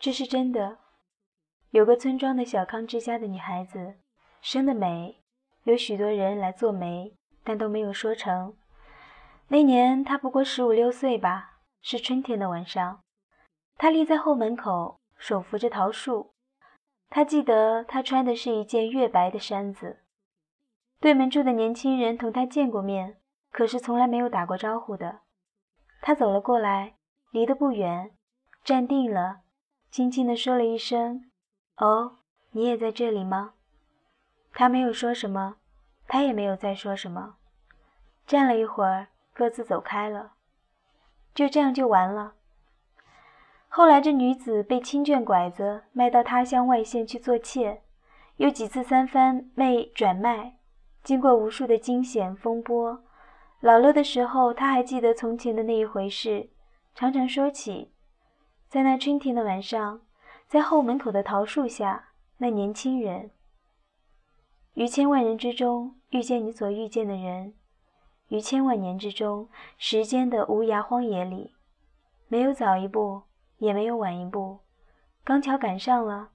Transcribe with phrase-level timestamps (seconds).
[0.00, 0.78] 这是真的。
[1.72, 3.96] 有个村庄的小康之家的女孩子，
[4.40, 5.20] 生得美，
[5.64, 7.14] 有许多人来做媒，
[7.44, 8.56] 但都没有说成。
[9.48, 13.02] 那年她不过十五六岁吧，是春天的晚上，
[13.76, 16.32] 她立在后门口，手扶着桃树。
[17.10, 20.00] 她记得她穿的是一件月白的衫子。
[20.98, 23.18] 对门住的年轻人同她见过面，
[23.52, 25.20] 可是从来没有打过招呼的。
[26.00, 26.94] 她走了过来，
[27.32, 28.12] 离得不远，
[28.64, 29.42] 站定了，
[29.90, 31.30] 轻轻地说了一声。
[31.76, 32.18] 哦，
[32.52, 33.54] 你也在这里吗？
[34.52, 35.56] 他没有说什么，
[36.06, 37.36] 他也没有再说什么。
[38.26, 40.32] 站了一会儿，各自走开了。
[41.34, 42.34] 就这样就完了。
[43.68, 47.82] 后来这女子被亲眷拐子卖到他乡外县去做妾，
[48.36, 50.56] 又几次三番被转卖，
[51.02, 53.02] 经过无数的惊险风波。
[53.60, 56.50] 老了的时候，他还记得从前的那一回事，
[56.94, 57.92] 常常说起，
[58.70, 60.00] 在那春天的晚上。
[60.46, 63.30] 在后门口的桃树下，那年轻人，
[64.74, 67.54] 于千万人之中遇见你所遇见的人，
[68.30, 69.48] 于千万年之中
[69.78, 71.54] 时间的无涯荒野里，
[72.26, 73.22] 没有早一步，
[73.58, 74.58] 也没有晚一步，
[75.22, 76.30] 刚巧赶上了，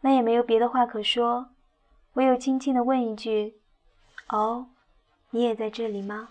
[0.00, 1.50] 那也没有别的话可说，
[2.14, 3.60] 唯有轻轻的问一句
[4.30, 4.66] ：“哦，
[5.30, 6.30] 你也在这里吗？”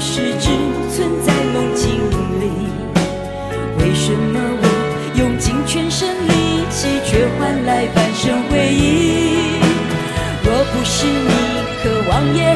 [0.00, 0.48] 是只
[0.96, 1.30] 存在？
[1.52, 1.90] 梦境
[2.40, 2.46] 里，
[3.78, 4.64] 为什么我
[5.18, 9.58] 用尽全身力气，却换来半生回忆？
[10.44, 11.32] 若不是你，
[11.82, 12.54] 渴望也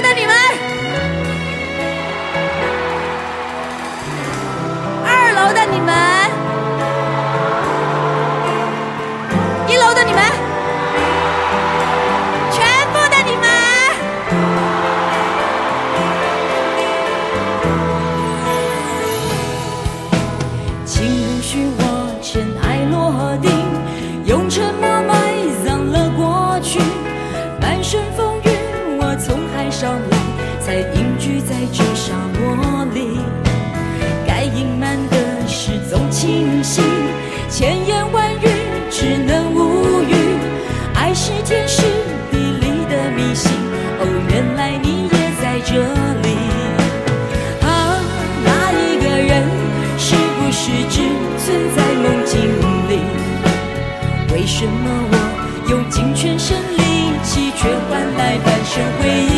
[0.00, 0.34] 的你们，
[5.04, 6.07] 二楼的你们。
[54.58, 55.14] 什么我
[55.70, 56.82] 用尽全身力
[57.22, 59.37] 气，却换来半生回忆？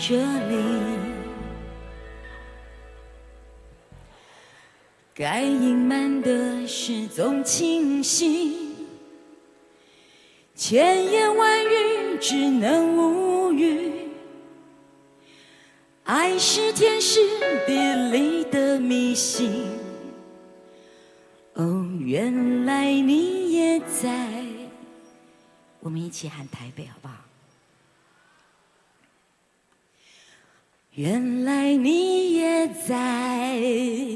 [0.00, 0.14] 这
[0.48, 0.56] 里，
[5.12, 8.76] 该隐瞒的事总清晰，
[10.54, 13.92] 千言万语只能无语。
[16.04, 17.18] 爱是天时
[17.66, 19.66] 地利的迷信，
[21.54, 24.44] 哦，原来你也在。
[25.80, 27.27] 我们一起喊台北，好不好？
[30.98, 34.07] 原来你也在。